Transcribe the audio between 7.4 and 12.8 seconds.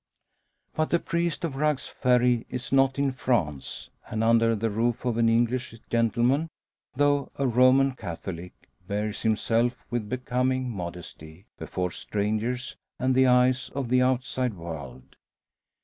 Roman Catholic, bears himself with becoming modesty before strangers